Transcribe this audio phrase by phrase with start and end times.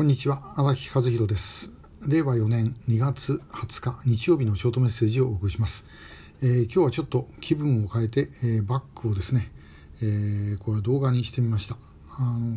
[0.00, 1.72] こんにちは荒木和弘です。
[2.08, 5.86] 令和4年2月20日日曜日のショートメッセージをお送りします、
[6.40, 9.50] えー、今日はちょっと気分を変えて、えー、バックをですね、
[10.02, 11.76] えー、これ動画にしてみました。
[12.18, 12.56] あの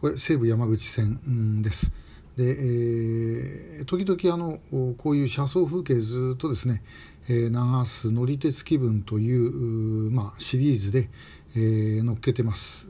[0.00, 1.92] これ西武山口線です。
[2.40, 4.60] で、えー、時々あの
[4.96, 6.82] こういう車窓風景ずっとですね、
[7.28, 11.10] えー、流す乗り鉄気分という、まあ、シリーズで、
[11.54, 12.88] えー、乗っけてます。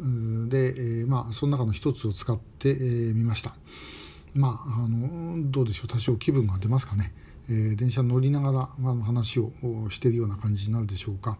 [0.48, 3.56] で、えー、まあその中の一つを使ってみ、えー、ました。
[4.34, 5.88] まああのどうでしょう。
[5.88, 7.12] 多少気分が出ますかね。
[7.48, 9.50] え、電車乗りながら、まあ、話を
[9.90, 11.36] しているような感じになるでしょうか、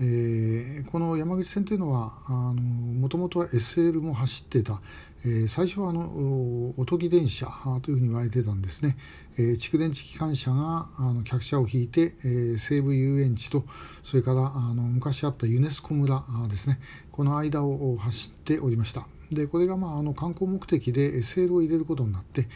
[0.00, 4.80] えー、この山口線というのはもともとは SL も走ってた、
[5.24, 7.48] えー、最初はあのおとぎ電車
[7.82, 8.96] というふうに言われてたんですね、
[9.38, 13.64] えー、蓄電池機関車があの客車を引いて、えー、西武遊園地と
[14.04, 16.78] それからあの昔あったユネスコ村ですね。
[17.10, 19.04] この間を走っておりました。
[19.32, 22.46] でこれがまああの観光目的で SL を入れることになって、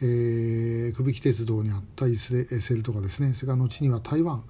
[0.00, 3.34] えー、久引鉄道にあった SL とかですね。
[3.34, 4.44] それから後には台湾。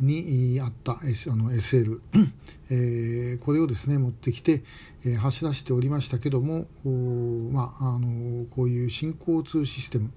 [0.00, 2.00] にあった、S、あの SL、
[2.70, 4.62] えー、これをですね持ってきて、
[5.04, 6.66] えー、走らせておりましたけども
[7.52, 10.10] まあ、あのこういう新交通システム、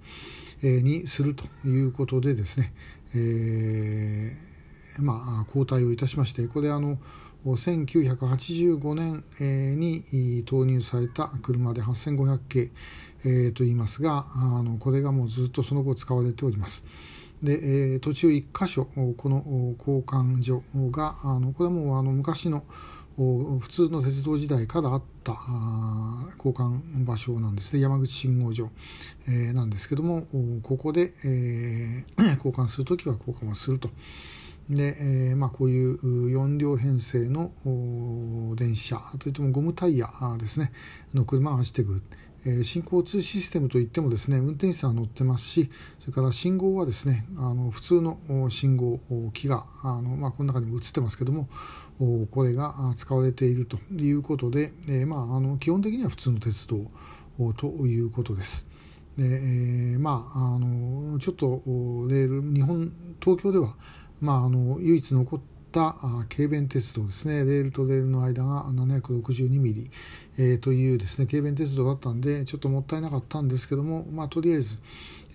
[0.64, 2.74] えー、にするということでですね、
[3.16, 6.98] えーまあ、交代をいたしましてこれあの
[7.46, 16.86] 1985年に投入された車で8500系といいますがあのこれがもうずっとその後使われております。
[17.42, 22.64] で途中1箇所この交換所があのこれはもうあの昔の
[23.18, 25.34] 普通の鉄道時代からあった
[26.38, 28.70] 交換場所なんですね山口信号所、
[29.28, 30.28] えー、なんですけども
[30.62, 33.90] ここで、えー、 交換するときは交換をすると。
[34.70, 37.52] で、えーまあ、こういう4両編成の
[38.56, 40.74] 電車といってもゴムタイヤですね
[41.14, 42.04] の車が走ってくる。
[42.50, 48.18] え新交通システムといってもですね運転手さん乗ってますしそれから信号はですねあの普通の
[48.50, 49.00] 信号
[49.34, 51.50] 機があの、まあ、この中にも映ってますけども
[52.32, 56.80] これが使われているということで、えー、まあ、あの基本的には普通の鉄道
[57.58, 58.68] ということです。
[59.18, 61.64] でえー、まあ、あのちょっと
[62.08, 63.76] レール日本東京では
[64.20, 65.40] まあ、あの唯一残っ
[65.78, 65.96] た
[66.36, 67.46] 軽便鉄道ですね。
[67.46, 69.92] レールとレールの間が762ミリ、
[70.40, 74.80] えー、というですね軽便鉄道だったんでちょっともったいなかったんですけども、まあ、とりあえず、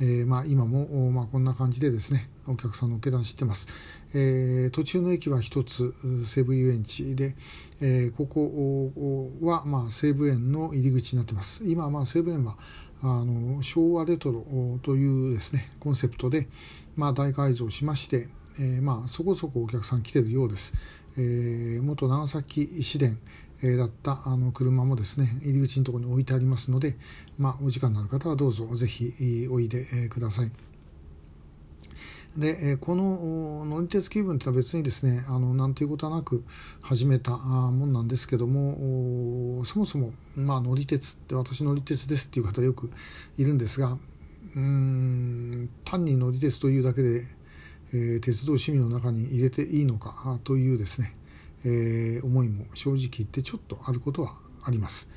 [0.01, 3.69] えーまあ、今も、まあ、こんな感じでですねお客さんの下段知ってます、
[4.15, 5.95] えー、途中の駅は一つ
[6.27, 7.37] 西武遊園地で、
[7.81, 8.91] え、ここ
[9.43, 11.63] は、まあ、西武園の入り口になってます。
[11.65, 12.57] 今、まあ、西武園は
[13.01, 14.45] あの昭和レトロ
[14.83, 16.49] というですねコンセプトで、
[16.97, 20.75] まあ、大改造しましてえー、まあ、そこそこお客さん来てるようです。
[21.17, 23.19] えー、元長崎市電、
[23.63, 26.97] えー、だったあの車もですね入り口のところに置いてありますので、
[27.39, 30.51] まあ、お時間のある方はどうぞぜひおいでください。
[32.37, 36.43] でこの乗り鉄気分というのは別にですねあのなんていうことはなく
[36.81, 42.91] 始めたもんなんですけどもそもそも、まあ、乗り鉄って私乗り鉄ですっていう方よく
[43.37, 43.99] いるんですが
[44.57, 47.23] うん単に乗り鉄というだけで
[47.93, 51.17] え、鉄道趣味の中に入れていいのかというですね、
[51.65, 55.11] え、思いも正直言ってちょっとあることはあります。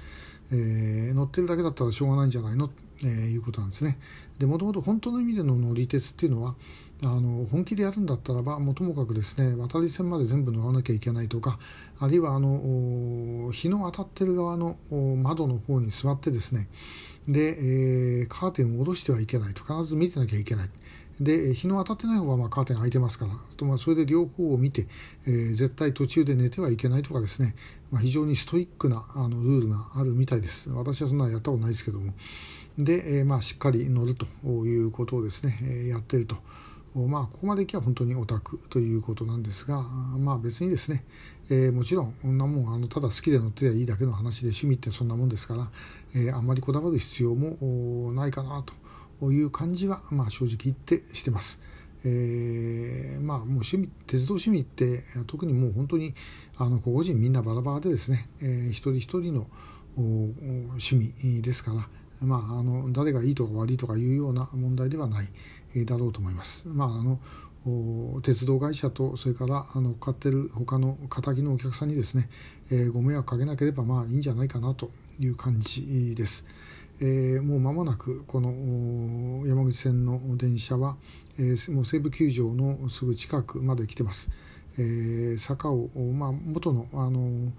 [0.52, 2.70] え、乗ってるだけだったらしょうがないんじゃないの？
[3.04, 4.00] えー、いうことなんですね。
[4.40, 6.56] でもともと本当の意味での乗り鉄っていうのは
[7.04, 11.60] あの本気でやるんだったらばもともかくですね渡り線まで全部乗らなきゃいけないとか
[12.00, 14.78] あるいはあの日の当たってる側の
[15.22, 16.70] 窓の方に座ってですね
[17.28, 20.70] で、えー、カーテンを下ろしてはいけないと必ず見てなきゃいけない。
[21.20, 24.88] で日の当たってない方はまあカーテン開いてますからとまあそれで両方を見て、
[25.26, 27.56] えー、絶対途中で寝てはいけないとかですね、
[27.92, 30.70] まあ、非常にストイックなあのルールがあるみたいです。
[30.72, 32.14] 私はそんなやったことないですけども。
[32.78, 36.36] で、えー、まあしっかり乗るということをですね、えー、やってると。
[36.96, 41.04] まあ、ここまでいけば本当にオタクということなんですが、まあ、別にですね、
[41.50, 45.68] えー、もちろんこんなもんあのただ好きで乗ってりゃいいだけの話で趣味ってそんなもんですから、
[46.16, 48.74] えー、あんまりこだわる必要もないかなと。
[49.24, 51.62] いう感じは、まあ、正直言ってしてます。
[52.08, 56.14] えー、まあもう趣味鉄道趣味って特にもう本当に
[56.56, 59.48] あの個々人みんなバラバラでですね、えー、一人一人の
[59.98, 65.28] 趣味ですから、まあ、あの誰がいいとか悪いとかいうような問題ではない、
[65.76, 66.68] えー、だろうと思います。
[66.68, 67.20] まあ、あの
[68.22, 72.30] 鉄道会社とそれからあの買ってる他の敵のお客さんにですね、
[72.70, 76.46] えー、ご迷惑かけなければまあいいんじゃないかなという感じです。
[77.02, 80.98] えー、もう間もなくこの山口線の電車は、
[81.38, 84.32] えー、もう西武球場のすぐ近くまで来てます。
[84.78, 87.52] えー、坂を、まあ、元のあの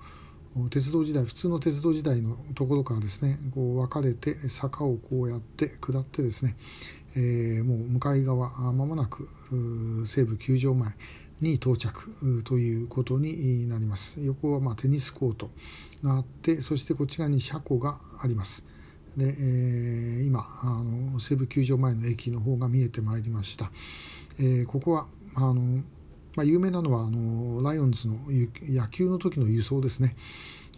[0.70, 6.56] 鉄道時代普通の鉄道時代のところからですねこう分かれて坂をこうやって下ってですね、
[7.14, 9.28] えー、もう向かい側まもなく
[10.06, 10.94] 西武球場前
[11.42, 15.50] に到着ということになります横はまテニスコート
[16.02, 18.66] があってそしてこっち側に車庫があります
[19.16, 23.70] で、えー、今あの西武球場前の駅の方が見えてまいりました、
[24.38, 25.82] えー、ここはあの
[26.36, 30.14] まあ、有名なのはあのライオンズの野球の時の輸送ですね、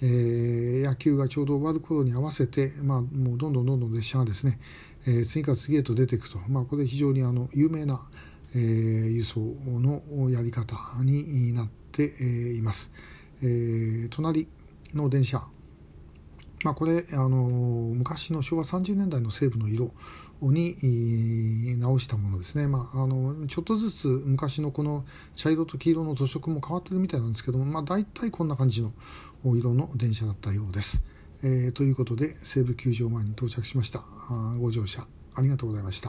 [0.01, 4.61] えー、野球がちょうど終わる頃に合わせて、まあ、もうどんどんどんどん列車がですね、
[5.07, 8.01] えー、次から次へと出ていくと、まあ、これ非常にあの有名な、
[8.55, 8.61] えー、
[9.09, 12.05] 輸送のやり方になって
[12.55, 12.93] います。
[13.43, 14.47] えー、隣
[14.95, 15.43] の電車
[16.65, 19.93] まあ、これあの昔の昭和30年代の西部の色
[20.43, 25.05] に直したものですね、まあ、あのちょっとずつ昔のこの
[25.37, 28.93] 茶色と黄色の土色も変わってるみたいなんですけども、まあ、大体こんな感じの
[29.45, 31.05] 色の電車だったようです。
[31.45, 35.07] えー、ということで西武球場前に到着しましたあご乗車
[35.37, 36.07] ありがとうございました。